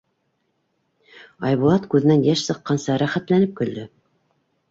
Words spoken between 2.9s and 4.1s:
рәхәтләнеп көлдө.